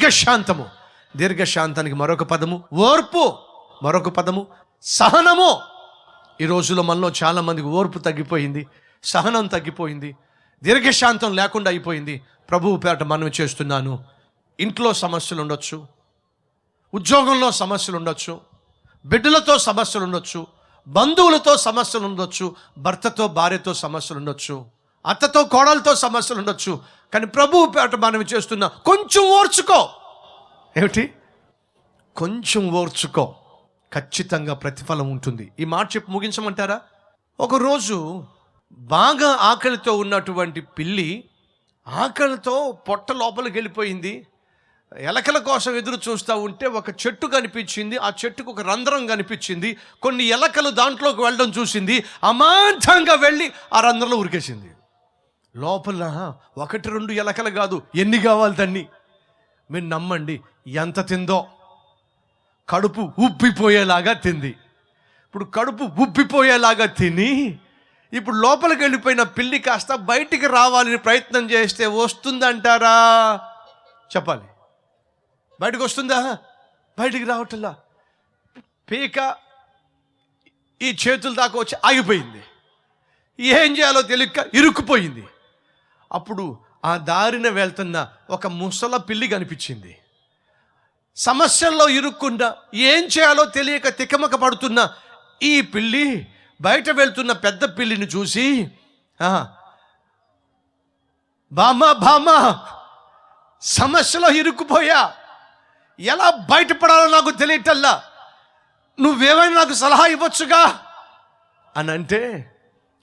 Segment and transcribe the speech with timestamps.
[0.00, 0.66] దీర్ఘశాంతము.
[1.16, 3.38] దీర్ఘశాంతానికి మరొక పదము ఓర్పు.
[3.82, 4.46] మరొక పదము
[4.82, 5.60] సహనము.
[6.40, 8.66] ఈ రోజుల్లో మనలో చాలామందికి ఓర్పు తగ్గిపోయింది
[9.04, 10.16] సహనం తగ్గిపోయింది
[10.62, 12.22] దీర్ఘశాంతం లేకుండా అయిపోయింది.
[12.50, 14.04] ప్రభువు పేట మనం చేస్తున్నాను.
[14.60, 15.86] ఇంట్లో సమస్యలు ఉండొచ్చు
[16.94, 18.40] ఉద్యోగంలో సమస్యలు ఉండొచ్చు
[19.06, 20.46] బిడ్డలతో సమస్యలు ఉండొచ్చు
[20.88, 24.79] బంధువులతో సమస్యలు ఉండొచ్చు భర్తతో భార్యతో సమస్యలు ఉండొచ్చు.
[25.06, 26.80] అత్తతో కోడలతో సమస్యలు ఉండొచ్చు.
[27.14, 29.88] కానీ ప్రభువు పేట మనం చేస్తున్న కొంచెం ఓర్చుకో.
[30.76, 31.14] ఏమిటి?
[32.16, 33.34] కొంచెం ఓర్చుకో.
[33.94, 35.52] ఖచ్చితంగా ప్రతిఫలం ఉంటుంది.
[35.60, 36.80] ఈ మాట చెప్పి ముగించమంటారా?
[37.40, 38.24] ఒకరోజు
[38.72, 41.24] బాగా ఆకలితో ఉన్నటువంటి పిల్లి
[41.88, 44.26] ఆకలితో పొట్ట లోపలికి వెళ్ళిపోయింది.
[44.96, 47.96] ఎలకల కోసం ఎదురు చూస్తూ ఉంటే ఒక చెట్టు కనిపించింది.
[47.96, 49.76] ఆ చెట్టుకు ఒక రంధ్రం కనిపించింది.
[50.02, 52.04] కొన్ని ఎలకలు దాంట్లోకి వెళ్ళడం చూసింది.
[52.24, 54.70] అమాంతంగా వెళ్ళి ఆ రంధ్రంలో ఉరికేసింది.
[55.56, 57.82] లోపల ఒకటి రెండు ఎలకలు కాదు.
[57.94, 58.86] ఎన్ని కావాలి దాన్ని?
[59.70, 61.46] మీరు నమ్మండి ఎంత తిందో.
[62.68, 64.48] కడుపు ఉబ్బిపోయేలాగా తింది.
[64.48, 67.58] ఇప్పుడు కడుపు ఉబ్బిపోయేలాగా తిని
[68.12, 73.36] ఇప్పుడు లోపలికి వెళ్ళిపోయిన పిల్లి కాస్త బయటికి రావాలని ప్రయత్నం చేస్తే వస్తుందంటారా?
[74.16, 74.44] చెప్పాలి.
[75.60, 76.38] బయటకు వస్తుందా?
[76.98, 77.76] బయటికి రావట్లా.
[78.90, 79.36] పీక
[80.82, 82.42] ఈ చేతుల దాకా వచ్చి ఆగిపోయింది.
[83.40, 85.26] ఏం చేయాలో తెలియక ఇరుక్కుపోయింది.
[86.12, 87.96] అప్పుడు ఆ దారిన వెళ్తున్న
[88.30, 89.96] ఒక ముసల పిల్లి కనిపించింది.
[91.16, 94.94] సమస్యల్లో ఇరుక్కుండా ఏం చేయాలో తెలియక తికమక పడుతున్న
[95.42, 98.70] ఈ పిల్లి బయట వెళ్తున్న పెద్ద పిల్లిని చూసి
[99.20, 99.48] "ఆ,
[101.52, 102.28] బామ్మ బామ్మ
[103.62, 105.12] సమస్యలో ఇరుక్కుపోయా.
[105.98, 108.04] ఎలా బయటపడాలో నాకు తెలియటల్లా?
[109.00, 110.84] నువ్వేమైనా నాకు సలహా ఇవ్వచ్చుగా?
[111.76, 112.52] అని అంటే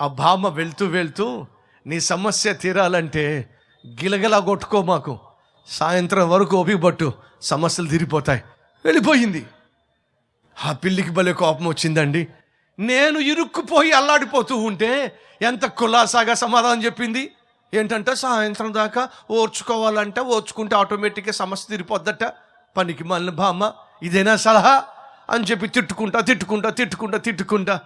[0.00, 1.46] ఆ బామ్మ వెళ్తూ వెళ్తూ
[1.86, 3.50] నీ సమస్య తీరాలంటే
[3.86, 5.18] గిలగలా కొట్టుకో మాకు.
[5.66, 8.42] సాయంత్రం వరకు ఓపిక సమస్యలు తీరిపోతాయి.
[8.84, 9.46] వెళ్ళిపోయింది.
[10.66, 12.28] ఆ పిల్లికి భలే కోపం వచ్చిందండి.
[12.78, 17.30] నేను ఇరుక్కుపోయి అల్లాడిపోతూ ఉంటే ఎంత కులాసాగా సమాధానం చెప్పింది?
[17.74, 22.32] ఏంటంటే సాయంత్రం దాకా ఓర్చుకోవాలంటే ఓర్చుకుంటే ఆటోమేటిక్గా సమస్య తీరిపోద్దట.
[22.76, 24.82] పనికి మళ్ళీ బామ్మ ఇదేనా సలహా?
[25.30, 27.80] అని చెప్పి తిట్టుకుంటా తిట్టుకుంటా తిట్టుకుంటా తిట్టుకుంటా.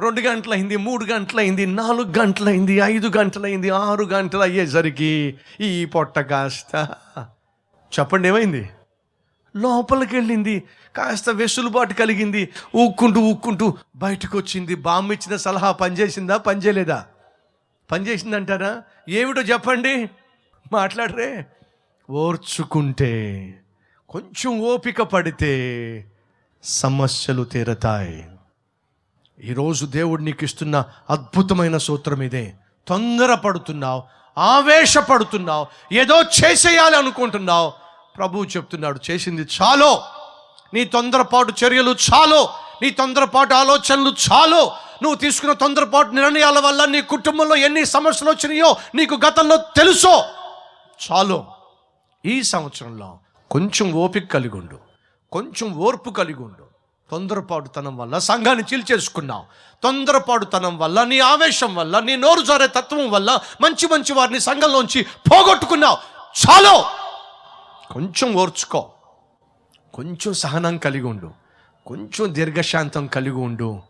[0.00, 6.88] రెండు గంటలైంది మూడు గంటలైంది నాలుగు గంటలైంది ఐదు గంటలైంది ఆరు గంటలు అయ్యేసరికి ఈ పొట్ట కాస్త
[7.98, 8.70] చెప్పండి ఏమైంది?
[9.56, 10.62] లోపలికి వెళ్ళింది
[10.96, 17.06] కాస్త వెసులుబాటు కలిగింది ఊక్కుంటూ ఊక్కుంటూ బయటకు వచ్చింది బామ్మ ఇచ్చిన సలహా పనిచేసిందా పనిచేయలేదా?
[17.90, 18.82] పనిచేసిందంటారా?
[19.08, 20.10] ఏమిటో చెప్పండి.
[20.72, 21.46] మాట్లాడరే.
[22.10, 23.12] ఓర్చుకుంటే
[24.08, 25.52] కొంచెం ఓపిక పడితే
[26.62, 28.28] సమస్యలు తీరతాయి.
[29.40, 32.54] ఈరోజు దేవుడు నీకు ఇస్తున్న అద్భుతమైన సూత్రం ఇదే.
[32.88, 34.02] తొందరపడుతున్నావు
[34.38, 37.72] ఆవేశపడుతున్నావు ఏదో చేసేయాలి అనుకుంటున్నావు.
[38.16, 40.02] ప్రభువు చెప్తున్నాడు చేసింది చాలో.
[40.74, 42.48] నీ తొందరపాటు చర్యలు చాలో.
[42.82, 44.64] నీ తొందరపాటు ఆలోచనలు చాలు.
[45.02, 50.24] నువ్వు తీసుకున్న తొందరపాటు నిర్ణయాల వల్ల నీ కుటుంబంలో ఎన్ని సమస్యలు వచ్చినాయో నీకు గతంలో తెలుసో.
[51.12, 51.44] చాలు.
[52.26, 53.18] ఈ సంవత్సరంలో
[53.50, 54.78] కొంచెం ఓపిక కలిగి ఉండు.
[55.32, 56.71] కొంచెం ఓర్పు కలిగి ఉండు.
[57.12, 59.44] తొందరపాటుతనం వల్ల సంఘాన్ని చీల్చేసుకున్నావు.
[59.82, 65.96] తొందరపాటుతనం వల్ల నీ ఆవేశం వల్ల నీ నోరు జారే తత్వం వల్ల మంచి మంచి వారిని సంఘంలోంచి పోగొట్టుకున్నావు.
[66.32, 66.84] చాలు!
[67.92, 68.90] కొంచెం ఓర్చుకో.
[69.94, 71.30] కొంచెం సహనం కలిగి ఉండు.
[71.86, 73.80] కొంచెం దీర్ఘశాంతం కలిగి ఉండు.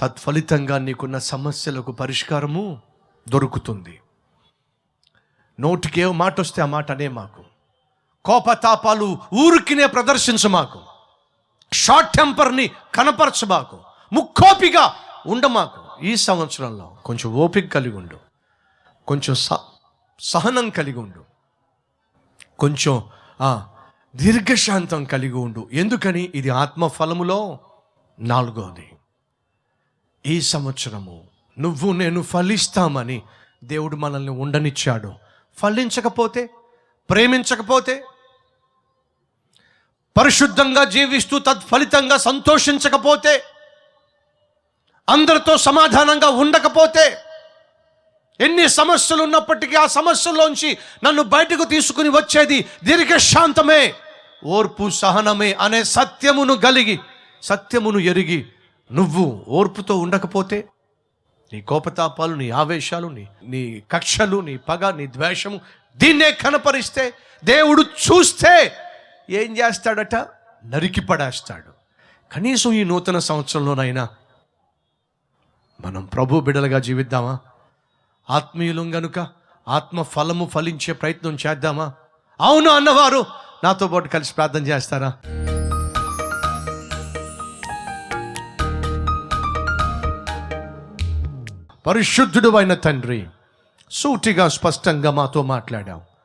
[0.00, 2.80] తత్ఫలితంగా నీకున్న సమస్యలకు పరిష్కారము
[3.28, 4.00] దొరుకుతుంది.
[5.60, 7.42] నోటికి ఏ మాట వస్తే ఆ మాట అనే మాకు.
[8.24, 10.87] కోపతాపాలు ఊరికినే ప్రదర్శించు మాకు.
[11.72, 13.78] షార్ట్ టెంపర్ని కనపరచబాకు.
[14.12, 14.94] ముక్కోపిగా
[15.26, 16.04] ఉండమాకు.
[16.04, 18.18] ఈ సంవత్సరంలో కొంచెం ఓపిక కలిగి ఉండు.
[19.06, 19.48] కొంచెం స
[20.20, 21.24] సహనం కలిగి ఉండు.
[22.58, 23.04] కొంచెం
[24.16, 25.68] దీర్ఘశాంతం కలిగి ఉండు.
[25.72, 26.32] ఎందుకని?
[26.34, 27.58] ఇది ఆత్మ ఫలములో
[28.18, 28.92] నాలుగోది.
[30.26, 31.24] ఈ సంవత్సరము
[31.58, 33.22] నువ్వు నేను ఫలిస్తామని
[33.64, 35.12] దేవుడు మనల్ని ఉండనిచ్చాడు.
[35.58, 36.50] ఫలించకపోతే
[37.10, 38.04] ప్రేమించకపోతే
[40.18, 43.34] పరిశుద్ధంగా జీవిస్తూ తత్ఫలితంగా సంతోషించకపోతే
[45.08, 47.04] అందరితో సమాధానంగా ఉండకపోతే
[48.40, 50.70] ఎన్ని సమస్యలు ఉన్నప్పటికీ ఆ సమస్యల్లోంచి
[51.04, 53.82] నన్ను బయటకు తీసుకుని వచ్చేది దీర్ఘశాంతమే
[54.48, 56.96] ఓర్పు సహనమే అనే సత్యమును కలిగి
[57.42, 58.40] సత్యమును ఎరిగి
[58.90, 60.58] నువ్వు ఓర్పుతో ఉండకపోతే
[61.52, 65.58] నీ కోపతాపాలు నీ ఆవేశాలు నీ నీ కక్షలు నీ పగ నీ ద్వేషము
[65.98, 67.04] దీన్నే కనపరిస్తే
[67.42, 68.54] దేవుడు చూస్తే
[69.30, 70.14] ఏం చేస్తాడట?
[70.66, 71.78] నరికి పడేస్తాడు.
[72.34, 74.08] కనీసం ఈ నూతన సంవత్సరంలోనైనా
[75.84, 77.38] మనం ప్రభు బిడలుగా జీవిద్దామా?
[78.30, 79.28] ఆత్మీయులం గనుక
[79.68, 81.92] ఆత్మ ఫలము ఫలించే ప్రయత్నం చేద్దామా?
[82.40, 83.24] అవును అన్నవారు
[83.64, 85.08] నాతో పాటు కలిసి ప్రార్థన చేస్తారా?
[91.86, 93.26] పరిశుద్ధుడు అయిన తండ్రి
[93.90, 96.17] సూటిగా స్పష్టంగా మాతో మాట్లాడావు.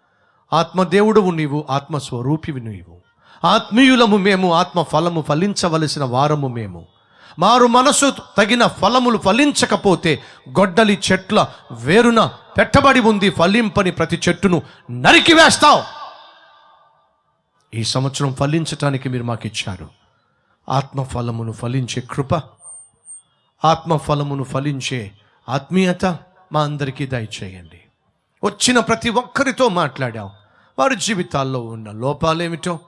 [0.54, 3.02] ఆత్మదేవుడువు నీవు ఆత్మస్వరూపివి నీవు.
[3.48, 6.86] ఆత్మీయులము మేము ఆత్మ ఫలము ఫలించవలసిన వారము మేము.
[7.40, 14.62] మారు మనసు తగిన ఫలములు ఫలించకపోతే గొడ్డలి చెట్ల వేరున పెట్టబడి ఉంది ఫలింపని ప్రతి చెట్టును
[14.92, 15.84] నరికి వేస్తావు.
[17.76, 19.90] ఈ సంవత్సరం ఫలించటానికి మీరు మాకు ఇచ్చారు
[20.70, 22.36] ఆత్మ ఫలమును ఫలించే కృప
[23.66, 25.12] ఆత్మఫలమును ఫలించే
[25.50, 26.06] ఆత్మీయత
[26.52, 27.82] మా అందరికీ దయచేయండి.
[28.44, 30.30] వచ్చిన ప్రతి ఒక్కరితో మాట్లాడాం
[30.80, 32.80] వారి జీవితాల్లో ఉన్న లోపాలేమిటో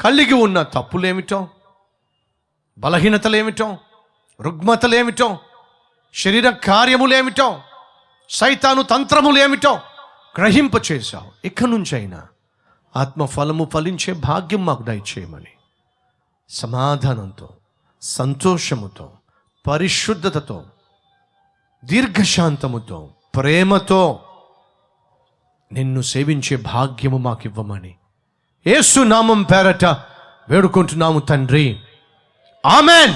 [0.00, 1.48] కలిగి ఉన్న తప్పులేమిటో
[2.78, 3.78] బలహీనతలేమిటో
[4.40, 5.38] రుగ్మతలేమిటో
[6.14, 7.60] శరీర కార్యములేమిటో
[8.28, 9.74] సైతాను తంత్రములేమిటో
[10.38, 11.46] గ్రహింప చేశావు.
[11.46, 12.28] ఇక్కడి నుంచైనా
[12.96, 15.52] ఆత్మఫలము ఫలించే భాగ్యం మాకు దయచేయమని.
[16.50, 17.48] సమాధానంతో
[18.02, 19.12] సంతోషముతో
[19.66, 20.64] పరిశుద్ధతతో
[21.84, 24.20] దీర్ఘశాంతముతో ప్రేమతో
[25.72, 27.94] నిన్ను సేవించే భాగ్యము మాకివ్వమని.
[28.66, 29.84] ఏసు నామం పేరట
[30.48, 31.76] వేడుకుంటున్నాము తండ్రి.
[32.66, 33.14] ఆమెన్.